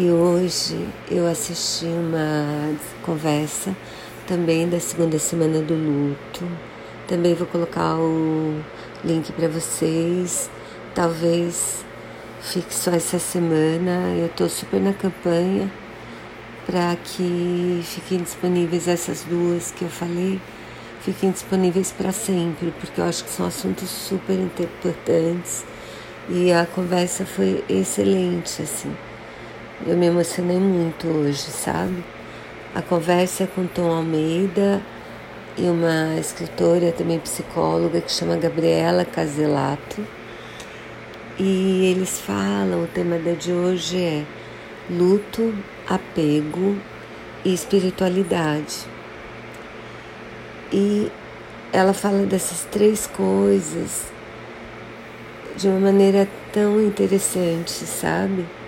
E 0.00 0.10
hoje 0.10 0.88
eu 1.10 1.26
assisti 1.26 1.84
uma 1.84 2.74
conversa 3.02 3.76
também 4.26 4.66
da 4.66 4.80
segunda 4.80 5.18
semana 5.18 5.60
do 5.60 5.74
luto. 5.74 6.42
Também 7.06 7.34
vou 7.34 7.46
colocar 7.46 7.98
o 7.98 8.62
link 9.04 9.30
para 9.32 9.46
vocês. 9.46 10.48
Talvez 10.94 11.84
fique 12.40 12.74
só 12.74 12.92
essa 12.92 13.18
semana. 13.18 14.16
Eu 14.16 14.24
estou 14.24 14.48
super 14.48 14.80
na 14.80 14.94
campanha 14.94 15.70
para 16.64 16.96
que 16.96 17.82
fiquem 17.84 18.22
disponíveis 18.22 18.88
essas 18.88 19.22
duas 19.24 19.70
que 19.70 19.82
eu 19.82 19.90
falei, 19.90 20.40
fiquem 21.02 21.30
disponíveis 21.30 21.92
para 21.92 22.10
sempre, 22.10 22.72
porque 22.80 23.02
eu 23.02 23.04
acho 23.04 23.22
que 23.22 23.30
são 23.30 23.44
assuntos 23.44 23.90
super 23.90 24.38
importantes. 24.38 25.62
E 26.26 26.50
a 26.50 26.64
conversa 26.64 27.26
foi 27.26 27.62
excelente, 27.68 28.62
assim. 28.62 28.96
Eu 29.86 29.96
me 29.96 30.06
emocionei 30.06 30.58
muito 30.58 31.06
hoje, 31.08 31.38
sabe? 31.38 32.04
A 32.74 32.82
conversa 32.82 33.44
é 33.44 33.46
com 33.46 33.66
Tom 33.66 33.90
Almeida 33.90 34.82
e 35.56 35.62
uma 35.62 36.18
escritora, 36.20 36.92
também 36.92 37.18
psicóloga, 37.18 37.98
que 38.02 38.12
chama 38.12 38.36
Gabriela 38.36 39.06
Caselato. 39.06 40.06
E 41.38 41.86
eles 41.86 42.20
falam, 42.20 42.84
o 42.84 42.86
tema 42.88 43.18
de 43.18 43.52
hoje 43.52 43.96
é 43.96 44.24
luto, 44.90 45.54
apego 45.88 46.76
e 47.42 47.54
espiritualidade. 47.54 48.84
E 50.70 51.10
ela 51.72 51.94
fala 51.94 52.26
dessas 52.26 52.66
três 52.70 53.06
coisas 53.06 54.12
de 55.56 55.68
uma 55.68 55.80
maneira 55.80 56.28
tão 56.52 56.78
interessante, 56.82 57.70
sabe? 57.70 58.59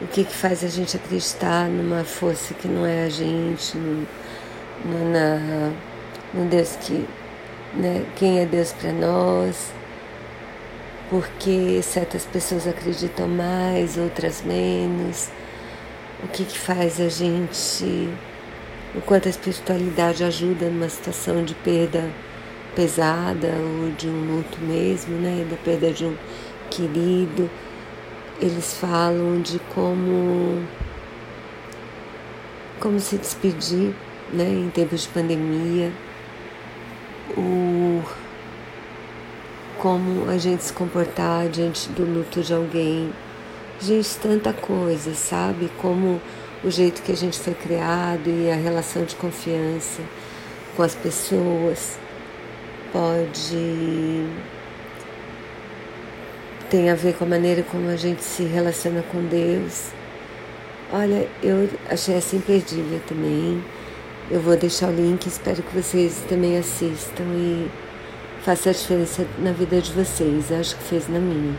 O 0.00 0.06
que, 0.06 0.24
que 0.24 0.34
faz 0.34 0.64
a 0.64 0.68
gente 0.68 0.96
acreditar 0.96 1.68
numa 1.68 2.04
força 2.04 2.54
que 2.54 2.66
não 2.66 2.86
é 2.86 3.04
a 3.04 3.08
gente, 3.08 3.76
no, 3.76 4.06
no, 4.84 5.12
na, 5.12 5.72
no 6.34 6.46
Deus 6.46 6.76
que. 6.80 7.06
Né, 7.74 8.04
quem 8.16 8.38
é 8.38 8.44
Deus 8.44 8.70
para 8.72 8.92
nós, 8.92 9.72
porque 11.08 11.80
certas 11.82 12.26
pessoas 12.26 12.66
acreditam 12.66 13.26
mais, 13.26 13.96
outras 13.96 14.42
menos, 14.42 15.30
o 16.22 16.28
que, 16.28 16.44
que 16.44 16.58
faz 16.58 17.00
a 17.00 17.08
gente. 17.08 18.08
O 18.94 19.00
quanto 19.00 19.26
a 19.26 19.30
espiritualidade 19.30 20.22
ajuda 20.22 20.66
numa 20.68 20.88
situação 20.88 21.42
de 21.44 21.54
perda 21.54 22.10
pesada 22.74 23.48
ou 23.48 23.90
de 23.92 24.06
um 24.06 24.36
luto 24.36 24.58
mesmo, 24.60 25.16
né? 25.16 25.46
Da 25.50 25.56
perda 25.56 25.90
de 25.90 26.04
um 26.04 26.16
querido 26.70 27.50
eles 28.42 28.74
falam 28.74 29.40
de 29.40 29.60
como 29.74 30.66
como 32.80 32.98
se 32.98 33.16
despedir, 33.16 33.94
né, 34.32 34.44
em 34.44 34.68
tempos 34.68 35.02
de 35.02 35.08
pandemia, 35.08 35.92
o 37.36 38.02
como 39.78 40.28
a 40.28 40.36
gente 40.36 40.64
se 40.64 40.72
comportar 40.72 41.48
diante 41.48 41.88
do 41.90 42.04
luto 42.04 42.42
de 42.42 42.52
alguém. 42.52 43.12
Gente, 43.80 44.16
tanta 44.16 44.52
coisa, 44.52 45.14
sabe? 45.14 45.70
Como 45.80 46.20
o 46.64 46.70
jeito 46.70 47.02
que 47.02 47.12
a 47.12 47.16
gente 47.16 47.38
foi 47.38 47.54
criado 47.54 48.28
e 48.28 48.50
a 48.50 48.56
relação 48.56 49.04
de 49.04 49.14
confiança 49.16 50.02
com 50.76 50.82
as 50.82 50.94
pessoas 50.94 51.98
pode 52.92 54.26
tem 56.72 56.88
a 56.88 56.94
ver 56.94 57.12
com 57.12 57.24
a 57.24 57.28
maneira 57.28 57.62
como 57.62 57.90
a 57.90 57.96
gente 57.96 58.24
se 58.24 58.44
relaciona 58.44 59.02
com 59.12 59.22
Deus. 59.26 59.90
Olha, 60.90 61.28
eu 61.42 61.68
achei 61.90 62.16
assim 62.16 62.38
imperdível 62.38 62.98
também. 63.06 63.62
Eu 64.30 64.40
vou 64.40 64.56
deixar 64.56 64.88
o 64.88 64.92
link, 64.92 65.26
espero 65.26 65.62
que 65.62 65.74
vocês 65.74 66.24
também 66.30 66.56
assistam 66.56 67.24
e 67.36 67.70
faça 68.42 68.70
a 68.70 68.72
diferença 68.72 69.26
na 69.38 69.52
vida 69.52 69.82
de 69.82 69.92
vocês. 69.92 70.50
Acho 70.50 70.74
que 70.76 70.84
fez 70.84 71.10
na 71.10 71.18
minha. 71.18 71.54